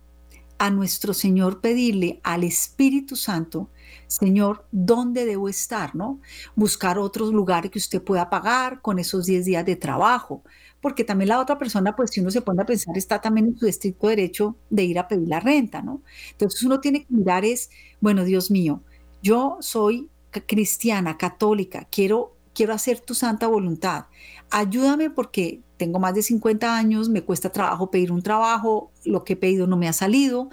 [0.58, 3.69] a nuestro Señor pedirle al Espíritu Santo,
[4.08, 5.95] Señor, ¿dónde debo estar?
[5.95, 6.21] ¿No?
[6.56, 10.43] Buscar otros lugares que usted pueda pagar con esos 10 días de trabajo,
[10.80, 13.58] porque también la otra persona, pues si uno se pone a pensar, está también en
[13.58, 16.03] su estricto derecho de ir a pedir la renta, ¿no?
[16.32, 18.82] Entonces uno tiene que mirar es, bueno, Dios mío,
[19.21, 20.10] yo soy
[20.45, 24.06] cristiana, católica, quiero, quiero hacer tu santa voluntad.
[24.50, 29.34] Ayúdame porque tengo más de 50 años, me cuesta trabajo pedir un trabajo, lo que
[29.34, 30.50] he pedido no me ha salido,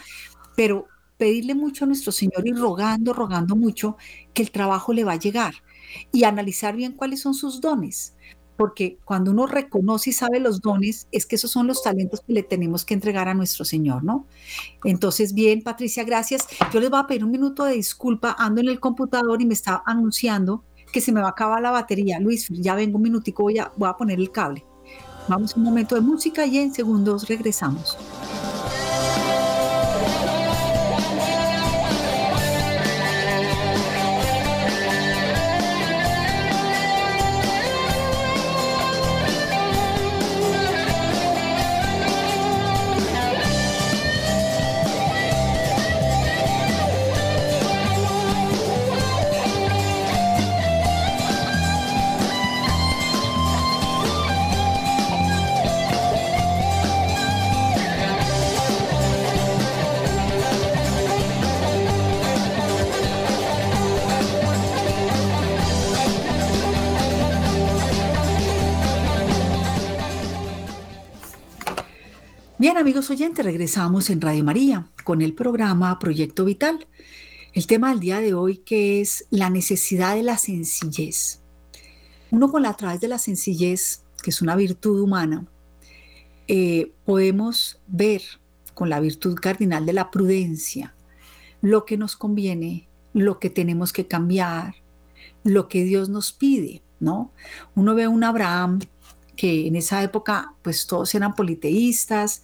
[0.55, 0.87] pero
[1.17, 3.97] pedirle mucho a nuestro Señor y rogando, rogando mucho
[4.35, 5.55] que el trabajo le va a llegar
[6.13, 8.15] y analizar bien cuáles son sus dones,
[8.59, 12.35] porque cuando uno reconoce y sabe los dones, es que esos son los talentos que
[12.35, 14.27] le tenemos que entregar a nuestro Señor, ¿no?
[14.85, 16.47] Entonces, bien, Patricia, gracias.
[16.71, 19.55] Yo les voy a pedir un minuto de disculpa, ando en el computador y me
[19.55, 20.65] está anunciando
[20.95, 22.21] que se me va a acabar la batería.
[22.21, 24.65] Luis, ya vengo un minutico, voy a, voy a poner el cable.
[25.27, 27.99] Vamos un momento de música y en segundos regresamos.
[72.95, 76.87] Amigos oyentes, regresamos en Radio María con el programa Proyecto Vital.
[77.53, 81.41] El tema del día de hoy que es la necesidad de la sencillez.
[82.31, 85.45] Uno con la a través de la sencillez, que es una virtud humana,
[86.47, 88.23] eh, podemos ver
[88.75, 90.95] con la virtud cardinal de la prudencia
[91.63, 94.77] lo que nos conviene, lo que tenemos que cambiar,
[95.43, 97.33] lo que Dios nos pide, ¿no?
[97.75, 98.79] Uno ve un Abraham
[99.37, 102.43] que en esa época pues todos eran politeístas,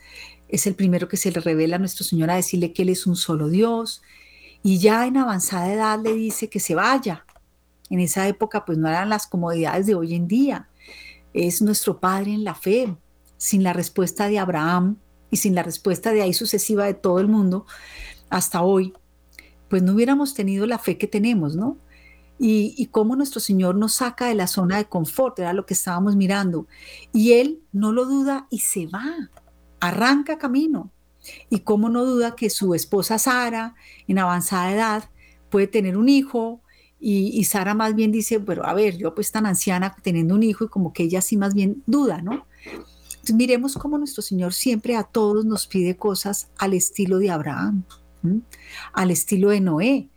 [0.50, 3.06] es el primero que se le revela a nuestro Señor a decirle que Él es
[3.06, 4.02] un solo Dios,
[4.62, 7.24] y ya en avanzada edad le dice que se vaya.
[7.88, 10.68] En esa época pues no eran las comodidades de hoy en día,
[11.32, 12.96] es nuestro Padre en la fe,
[13.36, 14.98] sin la respuesta de Abraham
[15.30, 17.66] y sin la respuesta de ahí sucesiva de todo el mundo
[18.28, 18.92] hasta hoy,
[19.68, 21.78] pues no hubiéramos tenido la fe que tenemos, ¿no?
[22.42, 26.16] y, cómo nuestro Señor nos saca de la zona de confort, era lo que estábamos
[26.16, 26.66] mirando.
[27.12, 29.30] Y Él no lo duda y se va,
[29.80, 30.90] arranca camino.
[31.50, 33.74] Y cómo no duda que su esposa Sara,
[34.08, 35.10] en avanzada edad,
[35.50, 36.60] puede tener un hijo.
[36.98, 40.64] Y, Sara más bien dice, pero a ver, yo pues tan anciana teniendo un hijo
[40.64, 42.46] y como que ella sí más bien duda, ¿no?
[43.34, 47.84] Miremos cómo nuestro Señor siempre a todos nos pide cosas al estilo de Abraham,
[48.92, 50.10] al estilo de Noé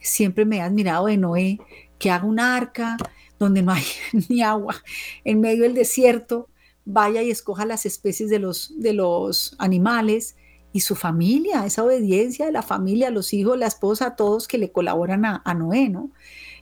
[0.00, 1.58] siempre me he admirado de Noé,
[1.98, 2.96] que haga un arca
[3.38, 3.84] donde no hay
[4.28, 4.76] ni agua,
[5.24, 6.48] en medio del desierto,
[6.90, 10.36] vaya y escoja las especies de los, de los animales
[10.72, 14.72] y su familia, esa obediencia de la familia, los hijos, la esposa, todos que le
[14.72, 16.10] colaboran a, a Noé, ¿no?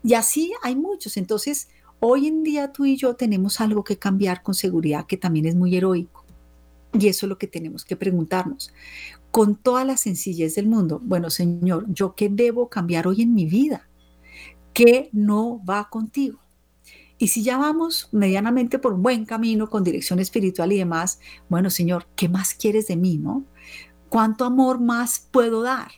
[0.03, 1.17] Y así hay muchos.
[1.17, 1.69] Entonces,
[2.01, 5.55] hoy en día tú y yo tenemos algo que cambiar con seguridad que también es
[5.55, 6.25] muy heroico.
[6.93, 8.73] Y eso es lo que tenemos que preguntarnos
[9.31, 11.01] con toda la sencillez del mundo.
[11.05, 13.89] Bueno, Señor, ¿yo qué debo cambiar hoy en mi vida?
[14.73, 16.41] ¿Qué no va contigo?
[17.19, 21.71] Y si ya vamos medianamente por un buen camino con dirección espiritual y demás, bueno,
[21.71, 23.45] Señor, ¿qué más quieres de mí, no?
[24.09, 25.91] ¿Cuánto amor más puedo dar?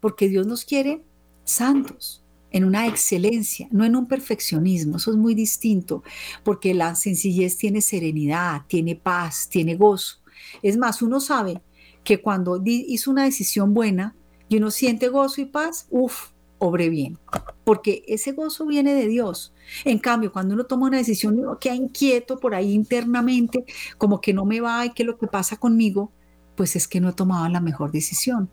[0.00, 1.04] Porque Dios nos quiere
[1.44, 2.22] santos,
[2.52, 4.98] en una excelencia, no en un perfeccionismo.
[4.98, 6.02] Eso es muy distinto,
[6.44, 10.18] porque la sencillez tiene serenidad, tiene paz, tiene gozo.
[10.62, 11.62] Es más, uno sabe
[12.04, 14.14] que cuando hizo una decisión buena
[14.48, 16.31] y uno siente gozo y paz, uff,
[16.64, 17.18] obre bien,
[17.64, 19.52] porque ese gozo viene de Dios.
[19.84, 23.64] En cambio, cuando uno toma una decisión uno queda inquieto por ahí internamente,
[23.98, 26.12] como que no me va y qué es lo que pasa conmigo,
[26.54, 28.48] pues es que no he tomado la mejor decisión.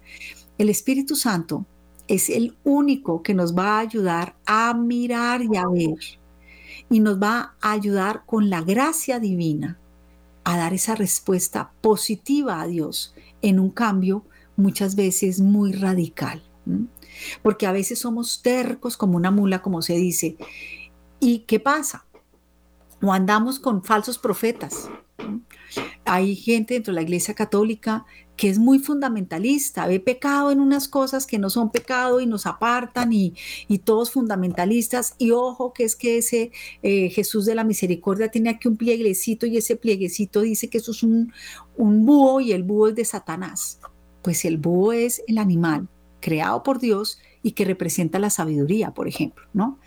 [0.58, 1.67] El Espíritu Santo
[2.08, 6.00] es el único que nos va a ayudar a mirar y a ver
[6.89, 9.78] y nos va a ayudar con la gracia divina
[10.43, 16.41] a dar esa respuesta positiva a Dios en un cambio muchas veces muy radical.
[17.42, 20.38] Porque a veces somos tercos como una mula, como se dice.
[21.20, 22.06] ¿Y qué pasa?
[23.02, 24.90] O andamos con falsos profetas,
[26.06, 28.06] Hay gente dentro de la Iglesia Católica
[28.36, 32.46] que es muy fundamentalista, ve pecado en unas cosas que no son pecado y nos
[32.46, 33.34] apartan y,
[33.84, 35.16] todos fundamentalistas.
[35.18, 36.52] Y ojo que es que ese
[36.82, 40.92] eh, Jesús de la Misericordia tiene aquí un plieguecito y ese plieguecito dice que eso
[40.92, 41.34] es un,
[41.76, 43.80] un búho y el búho es de Satanás.
[44.22, 49.08] Pues el búho es el animal creado por Dios y que representa la sabiduría, por
[49.08, 49.80] ejemplo, ¿no?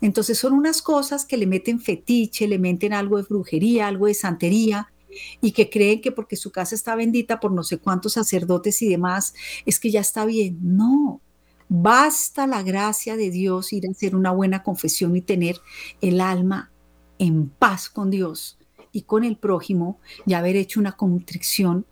[0.00, 4.14] Entonces son unas cosas que le meten fetiche, le meten algo de brujería, algo de
[4.14, 4.92] santería,
[5.40, 8.88] y que creen que porque su casa está bendita por no sé cuántos sacerdotes y
[8.88, 9.34] demás,
[9.66, 10.58] es que ya está bien.
[10.62, 11.20] No,
[11.68, 15.60] basta la gracia de Dios ir a hacer una buena confesión y tener
[16.00, 16.70] el alma
[17.18, 18.58] en paz con Dios
[18.92, 21.84] y con el prójimo y haber hecho una contrición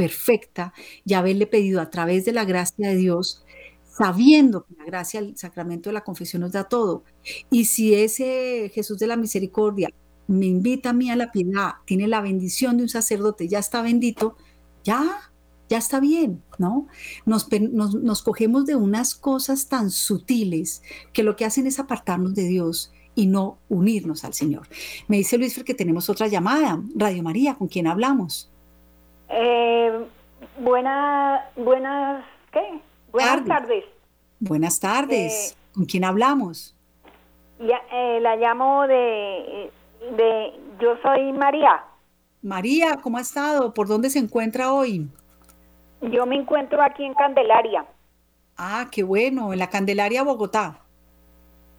[0.00, 0.72] perfecta
[1.04, 3.44] y haberle pedido a través de la gracia de Dios
[3.84, 7.04] sabiendo que la gracia, el sacramento de la confesión nos da todo.
[7.50, 9.90] Y si ese Jesús de la misericordia
[10.26, 13.82] me invita a mí a la piedad, tiene la bendición de un sacerdote, ya está
[13.82, 14.36] bendito,
[14.84, 15.30] ya,
[15.68, 16.86] ya está bien, ¿no?
[17.26, 20.82] Nos, nos, cogemos de unas cosas tan sutiles
[21.12, 24.66] que lo que hacen es apartarnos de Dios y no unirnos al Señor.
[25.08, 28.49] Me dice Luis que tenemos otra llamada, Radio María, ¿con quién hablamos?
[29.30, 30.06] Eh,
[30.58, 31.44] buenas,
[32.52, 32.80] ¿qué?
[33.12, 33.84] Buenas tardes.
[34.40, 35.52] Buenas tardes.
[35.52, 36.76] Eh, ¿Con quién hablamos?
[37.60, 39.70] Ya, eh, la llamo de,
[40.16, 41.84] de, yo soy María.
[42.42, 43.72] María, ¿cómo ha estado?
[43.72, 45.06] ¿Por dónde se encuentra hoy?
[46.00, 47.84] Yo me encuentro aquí en Candelaria.
[48.56, 50.78] Ah, qué bueno, en la Candelaria, Bogotá.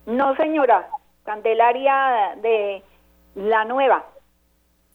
[0.06, 0.88] No, señora,
[1.24, 2.84] Candelaria de
[3.36, 4.06] la Nueva.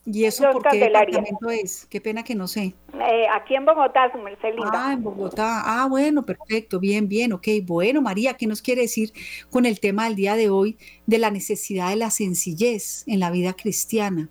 [0.09, 1.85] ¿Y eso por qué departamento es?
[1.85, 2.73] Qué pena que no sé.
[2.93, 5.61] Eh, aquí en Bogotá, su merced Ah, en Bogotá.
[5.65, 7.47] Ah, bueno, perfecto, bien, bien, ok.
[7.63, 9.11] Bueno, María, ¿qué nos quiere decir
[9.51, 13.31] con el tema del día de hoy de la necesidad de la sencillez en la
[13.31, 14.29] vida cristiana?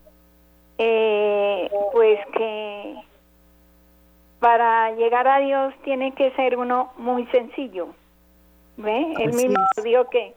[0.79, 2.95] Eh, pues que
[4.41, 7.89] para llegar a Dios tiene que ser uno muy sencillo.
[8.79, 9.13] ¿Ve?
[9.19, 10.33] Él mismo dijo que,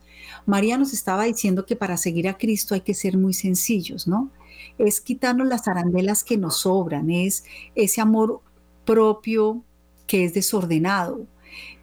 [0.45, 4.31] María nos estaba diciendo que para seguir a Cristo hay que ser muy sencillos, ¿no?
[4.79, 8.41] Es quitarnos las arandelas que nos sobran, es ese amor
[8.85, 9.63] propio
[10.07, 11.27] que es desordenado,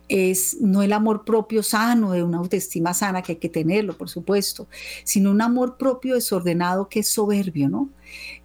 [0.09, 4.09] es no el amor propio sano de una autoestima sana que hay que tenerlo, por
[4.09, 4.67] supuesto,
[5.03, 7.89] sino un amor propio desordenado que es soberbio, ¿no?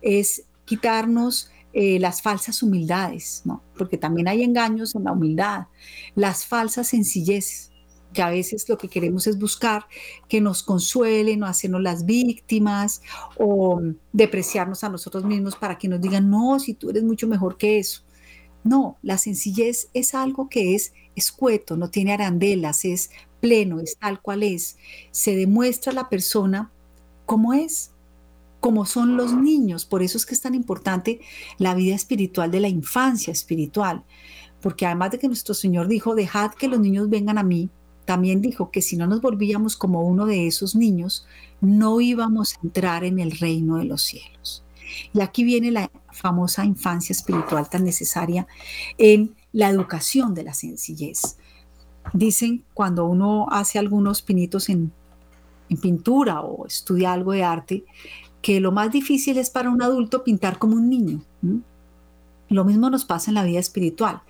[0.00, 3.62] Es quitarnos eh, las falsas humildades, ¿no?
[3.76, 5.66] Porque también hay engaños en la humildad,
[6.14, 7.70] las falsas sencilleces
[8.12, 9.86] que a veces lo que queremos es buscar
[10.28, 13.02] que nos consuelen o hacernos las víctimas
[13.36, 13.80] o
[14.12, 17.78] depreciarnos a nosotros mismos para que nos digan, no, si tú eres mucho mejor que
[17.78, 18.02] eso.
[18.64, 24.20] No, la sencillez es algo que es escueto, no tiene arandelas, es pleno, es tal
[24.20, 24.76] cual es.
[25.10, 26.70] Se demuestra la persona
[27.24, 27.92] como es,
[28.60, 29.84] como son los niños.
[29.84, 31.20] Por eso es que es tan importante
[31.58, 34.04] la vida espiritual de la infancia espiritual.
[34.60, 37.70] Porque además de que nuestro Señor dijo, dejad que los niños vengan a mí,
[38.08, 41.26] también dijo que si no nos volvíamos como uno de esos niños,
[41.60, 44.64] no íbamos a entrar en el reino de los cielos.
[45.12, 48.46] Y aquí viene la famosa infancia espiritual tan necesaria
[48.96, 51.36] en la educación de la sencillez.
[52.14, 54.90] Dicen cuando uno hace algunos pinitos en,
[55.82, 57.84] pintura o estudia algo de arte,
[58.40, 61.20] que lo más difícil es para un adulto pintar como un niño.
[62.48, 64.22] Lo mismo nos pasa en la vida espiritual.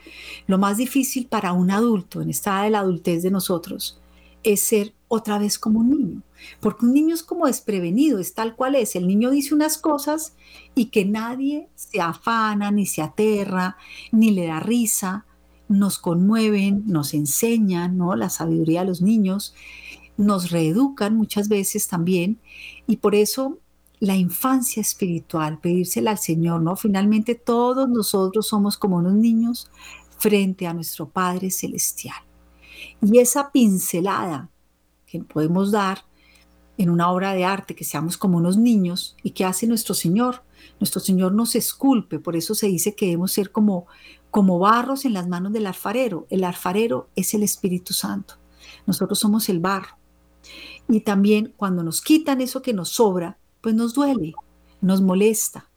[0.46, 4.00] Lo más difícil para un adulto en esta edad de la adultez de nosotros
[4.42, 6.22] es ser otra vez como un niño,
[6.60, 8.94] porque un niño es como desprevenido, es tal cual es.
[8.94, 10.34] El niño dice unas cosas
[10.74, 13.76] y que nadie se afana, ni se aterra,
[14.12, 15.24] ni le da risa,
[15.68, 18.16] nos conmueven, nos enseñan, ¿no?
[18.16, 19.54] La sabiduría de los niños,
[20.16, 22.38] nos reeducan muchas veces también,
[22.86, 23.58] y por eso
[24.00, 26.76] la infancia espiritual, pedírsela al Señor, ¿no?
[26.76, 29.70] Finalmente todos nosotros somos como unos niños
[30.18, 32.16] frente a nuestro Padre Celestial.
[33.02, 34.50] Y esa pincelada
[35.06, 36.04] que podemos dar
[36.76, 40.44] en una obra de arte, que seamos como unos niños, y que hace nuestro Señor.
[40.78, 43.86] Nuestro Señor nos esculpe, por eso se dice que debemos ser como,
[44.30, 46.26] como barros en las manos del alfarero.
[46.30, 48.34] El alfarero es el Espíritu Santo.
[48.86, 49.98] Nosotros somos el barro.
[50.88, 54.32] Y también cuando nos quitan eso que nos sobra, pues nos duele,
[54.80, 55.70] nos molesta.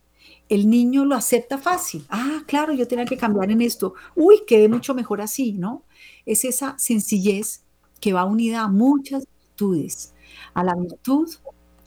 [0.49, 2.05] El niño lo acepta fácil.
[2.09, 3.93] Ah, claro, yo tenía que cambiar en esto.
[4.15, 5.83] Uy, quedé mucho mejor así, ¿no?
[6.25, 7.63] Es esa sencillez
[8.01, 10.13] que va unida a muchas virtudes,
[10.53, 11.29] a la virtud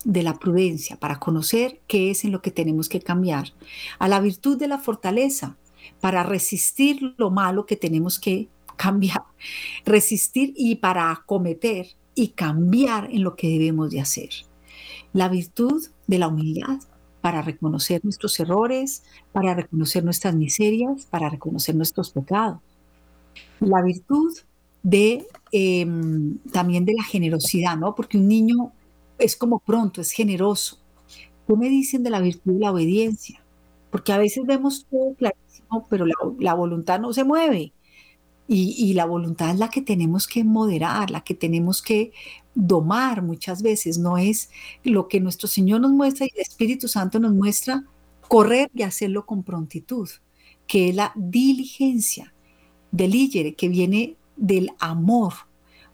[0.03, 3.53] de la prudencia para conocer qué es en lo que tenemos que cambiar,
[3.99, 5.57] a la virtud de la fortaleza
[5.99, 9.23] para resistir lo malo que tenemos que cambiar,
[9.85, 14.29] resistir y para acometer y cambiar en lo que debemos de hacer.
[15.15, 16.77] La virtud de la humildad
[17.21, 19.01] para reconocer nuestros errores,
[19.31, 22.59] para reconocer nuestras miserias, para reconocer nuestros pecados.
[23.61, 24.37] La virtud
[24.83, 27.95] de em, también de la generosidad, ¿no?
[27.95, 28.73] Porque un niño
[29.17, 30.79] es como pronto, es generoso.
[31.47, 33.41] ¿Qué me dicen de la virtud de la obediencia?
[33.91, 36.05] Porque a veces vemos todo clarísimo, pero
[36.39, 37.71] la voluntad no se mueve.
[38.47, 42.11] Y, la voluntad es la que tenemos que moderar, la que tenemos que
[42.53, 44.51] domar muchas veces, no es
[44.83, 47.83] lo que nuestro Señor nos muestra y el Espíritu Santo nos muestra,
[48.27, 50.09] correr y hacerlo con prontitud,
[50.67, 52.33] que es la diligencia,
[52.91, 55.33] del que viene del amor.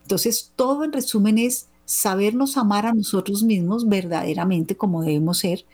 [0.02, 5.66] Entonces, todo en resumen es sabernos amar a nosotros mismos verdaderamente como debemos ser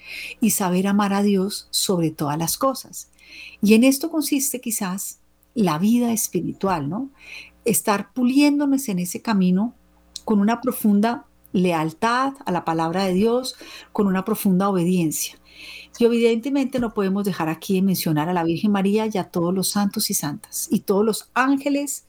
[0.41, 3.09] y saber amar a Dios sobre todas las cosas.
[3.61, 5.19] Y en esto consiste quizás
[5.57, 7.09] la vida espiritual, ¿no?
[7.65, 9.73] Estar puliéndonos en ese camino
[10.23, 13.55] con una profunda lealtad a la palabra de Dios,
[13.91, 15.39] con una profunda obediencia.
[15.97, 19.51] Y evidentemente no podemos dejar aquí de mencionar a la Virgen María y a todos
[19.51, 22.05] los santos y santas y todos los ángeles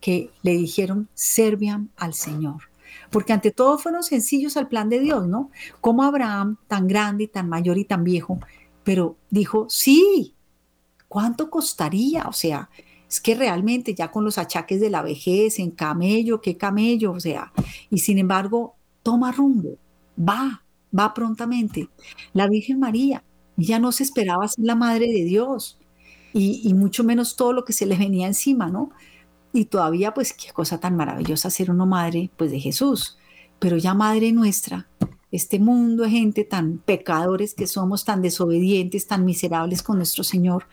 [0.00, 2.64] que le dijeron servian al Señor.
[3.10, 5.50] Porque ante todo fueron sencillos al plan de Dios, ¿no?
[5.80, 8.38] Como Abraham, tan grande y tan mayor y tan viejo,
[8.84, 10.34] pero dijo, sí,
[11.08, 12.24] ¿cuánto costaría?
[12.24, 12.68] O sea,
[13.10, 17.20] es que realmente ya con los achaques de la vejez, en camello, qué camello, o
[17.20, 17.52] sea,
[17.90, 19.78] y sin embargo, toma rumbo,
[20.16, 20.64] va,
[20.96, 21.88] va prontamente.
[22.32, 23.24] La Virgen María,
[23.56, 25.80] ya no se esperaba ser la madre de Dios,
[26.32, 28.90] y, mucho menos todo lo que se le venía encima, ¿no?
[29.52, 33.18] Y todavía, pues, qué cosa tan maravillosa ser una madre, pues, de Jesús,
[33.58, 34.88] pero ya madre nuestra,
[35.32, 40.66] este mundo de gente tan pecadores que somos, tan desobedientes, tan miserables con nuestro Señor,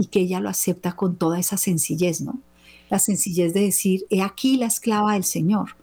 [0.00, 2.40] y que ella lo acepta con toda esa sencillez, ¿no?
[2.88, 5.76] La sencillez de decir, he aquí la esclava del Señor,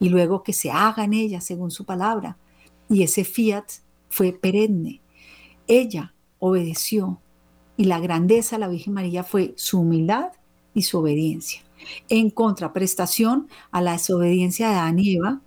[0.00, 2.38] y luego que se haga en ella según su palabra.
[2.88, 3.66] Y ese fiat
[4.08, 5.02] fue perenne.
[5.66, 7.20] Ella obedeció,
[7.76, 10.32] y la grandeza de la Virgen María fue su humildad
[10.72, 11.62] y su obediencia,
[12.08, 15.42] en contraprestación a la desobediencia de Adán y Eva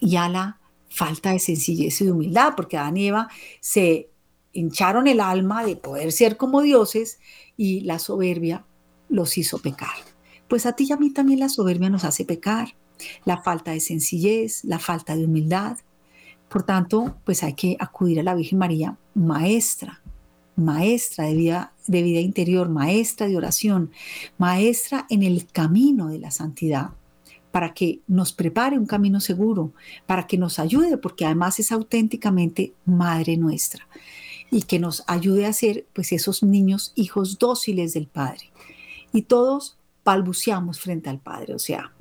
[0.00, 3.28] y a la falta de sencillez y de humildad, porque Adán y Eva
[3.60, 4.11] se
[4.52, 7.18] hincharon el alma de poder ser como dioses
[7.56, 8.64] y la soberbia
[9.08, 9.94] los hizo pecar.
[10.48, 12.74] Pues a ti y a mí también la soberbia nos hace pecar,
[13.24, 15.78] la falta de sencillez, la falta de humildad.
[16.48, 20.02] Por tanto, pues hay que acudir a la Virgen María, maestra,
[20.56, 23.90] maestra de vida, de vida interior, maestra de oración,
[24.36, 26.90] maestra en el camino de la santidad,
[27.50, 29.72] para que nos prepare un camino seguro,
[30.06, 33.86] para que nos ayude, porque además es auténticamente Madre nuestra
[34.52, 38.52] y que nos ayude a ser pues esos niños hijos dóciles del Padre.
[39.10, 41.94] Y todos balbuceamos frente al Padre, o sea,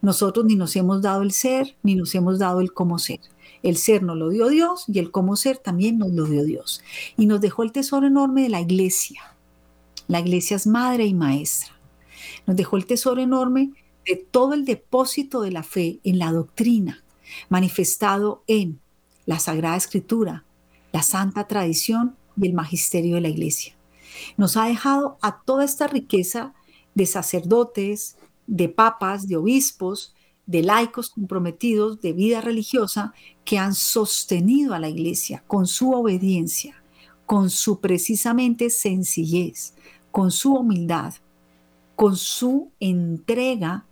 [0.00, 3.18] nosotros ni nos hemos dado el ser, ni nos hemos dado el cómo ser.
[3.64, 6.80] El ser nos lo dio Dios y el cómo ser también nos lo dio Dios.
[7.16, 9.20] Y nos dejó el tesoro enorme de la iglesia.
[10.06, 11.76] La iglesia es madre y maestra.
[12.46, 13.72] Nos dejó el tesoro enorme
[14.06, 17.02] de todo el depósito de la fe en la doctrina,
[17.48, 18.80] manifestado en
[19.26, 20.44] la Sagrada Escritura,
[20.92, 23.74] la santa tradición y el magisterio de la iglesia.
[24.36, 26.54] Nos ha dejado a toda esta riqueza
[26.94, 28.16] de sacerdotes,
[28.46, 30.14] de papas, de obispos,
[30.46, 33.14] de laicos comprometidos de vida religiosa
[33.44, 36.82] que han sostenido a la iglesia con su obediencia,
[37.24, 39.74] con su precisamente sencillez,
[40.10, 41.14] con su humildad,
[41.94, 43.86] con su entrega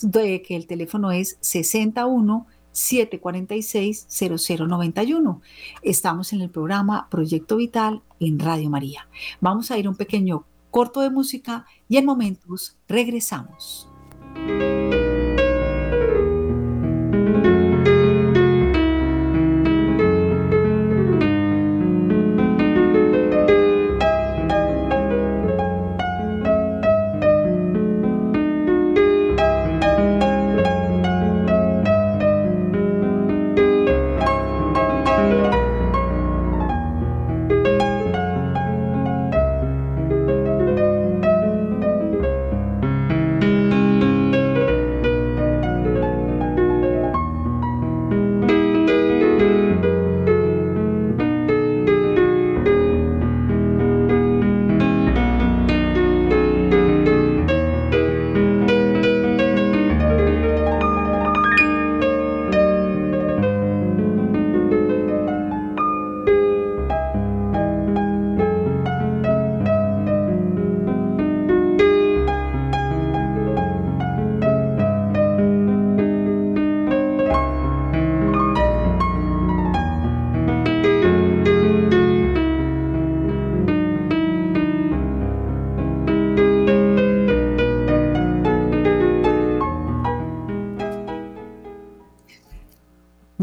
[0.03, 5.41] de que el teléfono es 61 746 0091.
[5.83, 9.09] Estamos en el programa Proyecto Vital en Radio María.
[9.41, 13.89] Vamos a ir un pequeño corto de música y en momentos regresamos.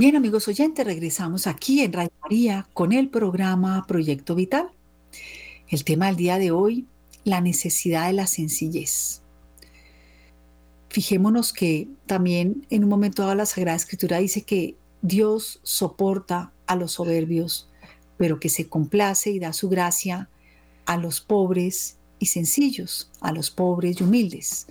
[0.06, 4.70] Amigos oyentes, regresamos aquí en Radio María con el programa Proyecto Vital.
[5.68, 6.86] El tema del día de hoy,
[7.24, 9.22] la necesidad de la sencillez.
[10.90, 16.76] Fijémonos que también en un momento dado la Sagrada Escritura dice que Dios soporta a
[16.76, 17.68] los soberbios,
[18.18, 20.30] pero que se complace y da su gracia
[20.86, 24.68] a los pobres y sencillos, a los pobres y humildes.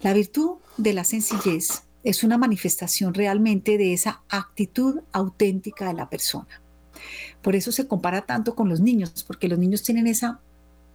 [0.00, 6.08] La virtud de la sencillez es una manifestación realmente de esa actitud auténtica de la
[6.08, 6.62] persona.
[7.42, 10.38] Por eso se compara tanto con los niños, porque los niños tienen esa,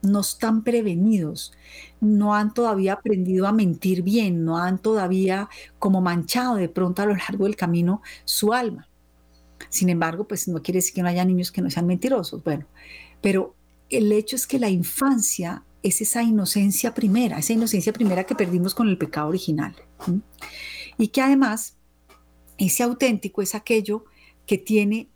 [0.04, 1.52] no están prevenidos,
[2.00, 5.50] no han todavía aprendido a mentir bien, no han todavía
[5.80, 8.88] como manchado de pronto a lo largo del camino su alma.
[9.68, 12.68] Sin embargo, pues no quiere decir que no haya niños que no sean mentirosos, bueno,
[13.20, 13.54] pero
[13.90, 18.74] el hecho es que la infancia es esa inocencia primera, esa inocencia primera que perdimos
[18.74, 19.76] con el pecado original
[21.02, 21.78] y que además
[22.60, 24.06] ese auténtico es aquello
[24.46, 25.10] que tiene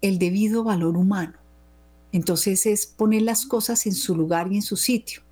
[0.00, 1.36] el debido valor humano.
[2.12, 5.22] Entonces es poner las cosas en su lugar y en su sitio.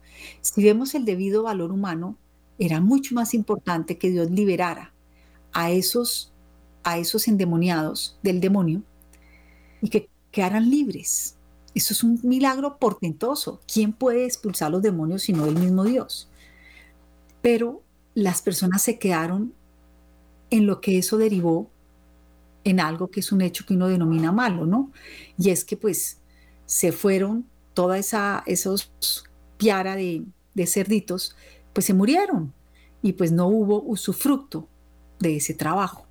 [0.40, 2.16] Si vemos el debido valor humano,
[2.58, 4.92] era mucho más importante que Dios liberara
[5.52, 6.32] a esos,
[6.82, 8.82] a esos endemoniados del demonio
[9.80, 11.36] y que quedaran libres.
[11.72, 13.60] Eso es un milagro portentoso.
[13.72, 16.28] ¿Quién puede expulsar los demonios sino el mismo Dios?
[17.42, 17.84] Pero
[18.14, 19.54] las personas se quedaron
[20.50, 21.70] en lo que eso derivó
[22.64, 24.92] en algo que es un hecho que uno denomina malo, ¿no?
[25.38, 26.18] Y es que pues
[26.66, 28.92] se fueron toda esa, esos
[29.56, 30.24] piara de,
[30.54, 31.36] de cerditos,
[31.72, 32.52] pues se murieron
[33.02, 34.68] y pues no hubo usufructo
[35.18, 36.06] de ese trabajo.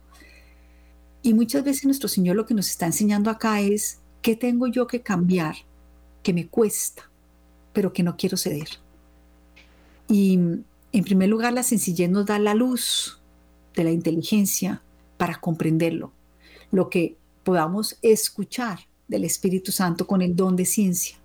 [1.21, 4.87] Y muchas veces nuestro Señor lo que nos está enseñando acá es, ¿qué tengo yo
[4.87, 5.55] que cambiar
[6.23, 7.09] que me cuesta,
[7.73, 8.69] pero que no quiero ceder?
[10.07, 10.39] Y
[10.91, 13.18] en primer lugar, la sencillez nos da la luz,
[13.75, 14.81] de la inteligencia
[15.17, 16.11] para comprenderlo,
[16.71, 21.17] lo que podamos escuchar del Espíritu Santo con el don de ciencia,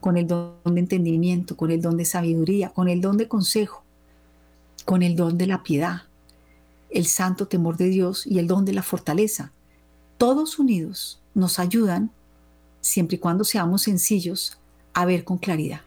[0.00, 3.82] con el don de entendimiento, con el don de sabiduría, con el don de consejo,
[4.84, 6.02] con el don de la piedad,
[6.90, 9.52] el santo temor de Dios y el don de la fortaleza.
[10.16, 12.10] Todos unidos nos ayudan,
[12.80, 14.58] siempre y cuando seamos sencillos,
[14.94, 15.82] a ver con claridad.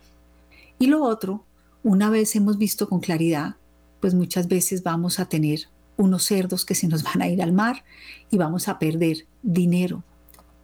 [0.79, 1.43] Y lo otro,
[1.83, 3.55] una vez hemos visto con claridad,
[3.99, 5.67] pues muchas veces vamos a tener
[6.01, 7.83] unos cerdos que se nos van a ir al mar
[8.29, 10.03] y vamos a perder dinero,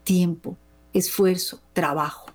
[0.04, 0.58] tiempo,
[0.94, 2.28] esfuerzo, trabajo,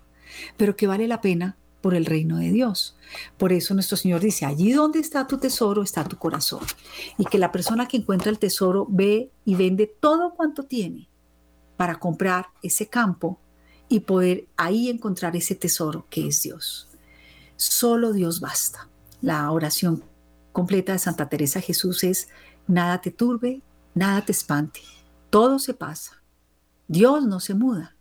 [0.57, 2.95] pero que vale la pena por el reino de Dios.
[3.37, 6.61] Por eso nuestro Señor dice, allí donde está tu tesoro está tu corazón.
[7.17, 11.09] Y que la persona que encuentra el tesoro ve y vende todo cuanto tiene
[11.75, 13.37] para comprar ese campo
[13.89, 16.87] y poder ahí encontrar ese tesoro que es Dios.
[17.57, 18.87] Solo Dios basta.
[19.21, 20.03] La oración
[20.53, 22.29] completa de Santa Teresa Jesús es
[22.67, 23.61] nada te turbe,
[23.93, 24.81] nada te espante,
[25.29, 26.21] todo se pasa.
[26.87, 27.95] Dios no se muda,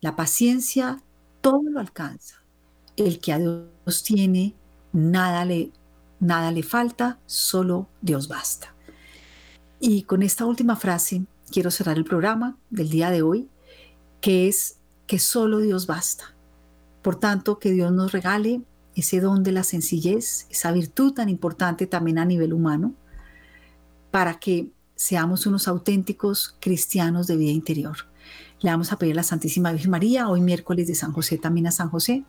[0.00, 1.02] la paciencia
[1.40, 2.36] todo lo alcanza.
[2.96, 4.54] El que a Dios tiene,
[4.92, 5.72] nada le,
[6.18, 8.74] nada le falta, solo Dios basta.
[9.78, 13.48] Y con esta última frase quiero cerrar el programa del día de hoy,
[14.20, 16.34] que es que solo Dios basta.
[17.02, 18.62] Por tanto, que Dios nos regale
[18.94, 22.94] ese don de la sencillez, esa virtud tan importante también a nivel humano,
[24.10, 27.96] para que seamos unos auténticos cristianos de vida interior.
[28.60, 31.66] Le vamos a pedir a la Santísima Virgen María, hoy miércoles de San José, también
[31.66, 32.24] a San José,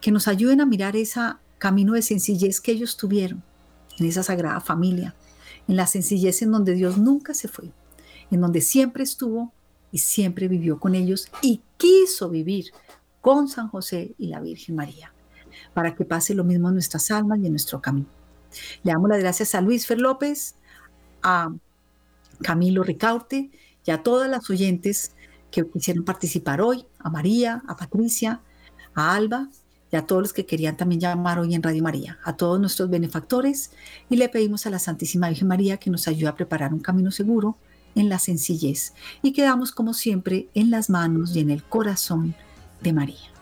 [0.00, 1.20] que nos ayuden a mirar ese
[1.58, 3.42] camino de sencillez que ellos tuvieron
[3.98, 5.14] en esa sagrada familia,
[5.66, 7.72] en la sencillez en donde Dios nunca se fue,
[8.30, 9.52] en donde siempre estuvo
[9.90, 12.66] y siempre vivió con ellos y quiso vivir
[13.20, 15.14] con San José y la Virgen María,
[15.72, 18.08] para que pase lo mismo en nuestras almas y en nuestro camino.
[18.82, 20.56] Le damos las gracias a Luis Fer López,
[21.24, 21.52] a
[22.42, 23.50] Camilo Ricaurte
[23.84, 25.16] y a todas las oyentes
[25.50, 28.40] que quisieron participar hoy, a María, a Patricia,
[28.94, 29.48] a Alba
[29.90, 32.90] y a todos los que querían también llamar hoy en Radio María, a todos nuestros
[32.90, 33.70] benefactores
[34.10, 37.10] y le pedimos a la Santísima Virgen María que nos ayude a preparar un camino
[37.10, 37.56] seguro
[37.94, 42.34] en la sencillez y quedamos como siempre en las manos y en el corazón
[42.82, 43.33] de María.